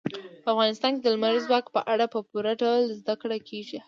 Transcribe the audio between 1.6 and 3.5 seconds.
په اړه په پوره ډول زده کړه